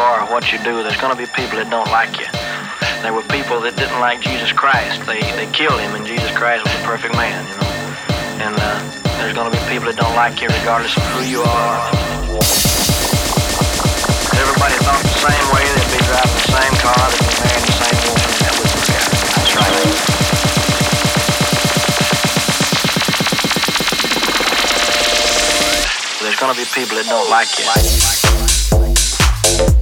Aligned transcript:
are 0.00 0.22
or 0.22 0.26
what 0.32 0.52
you 0.52 0.58
do, 0.58 0.82
there's 0.82 0.96
going 0.98 1.12
to 1.14 1.18
be 1.18 1.28
people 1.36 1.58
that 1.60 1.68
don't 1.70 1.88
like 1.92 2.18
you. 2.18 2.26
There 3.02 3.12
were 3.12 3.24
people 3.28 3.60
that 3.62 3.76
didn't 3.76 4.00
like 4.00 4.20
Jesus 4.20 4.52
Christ. 4.52 5.04
They 5.06 5.20
they 5.36 5.48
killed 5.52 5.80
him, 5.80 5.94
and 5.94 6.04
Jesus 6.04 6.30
Christ 6.36 6.64
was 6.64 6.74
a 6.74 6.82
perfect 6.84 7.14
man, 7.14 7.44
you 7.48 7.56
know. 7.56 7.70
And 8.44 8.54
uh, 8.56 8.76
there's 9.20 9.34
going 9.36 9.48
to 9.50 9.54
be 9.54 9.62
people 9.68 9.86
that 9.88 9.96
don't 9.96 10.16
like 10.16 10.40
you 10.40 10.48
regardless 10.48 10.96
of 10.96 11.04
who 11.14 11.22
you 11.28 11.40
are. 11.44 11.76
Everybody 14.36 14.76
thought 14.84 15.02
the 15.04 15.16
same 15.20 15.46
way. 15.52 15.64
They'd 15.76 15.92
be 15.94 16.00
driving 16.04 16.36
the 16.36 16.48
same 16.50 16.74
car. 16.80 17.04
They'd 17.08 17.24
be 17.24 17.36
marrying 17.44 17.66
the 17.68 17.76
same 17.76 17.98
woman. 18.08 18.28
That 18.40 18.52
wouldn't 18.56 18.74
work 18.76 18.90
out. 18.96 19.10
That's 19.36 19.52
right. 19.56 20.29
Gonna 26.40 26.54
be 26.54 26.64
people 26.64 26.96
that 26.96 27.04
don't 27.06 27.28
like 27.28 27.48
you 29.76 29.79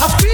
I 0.00 0.08
feel 0.18 0.33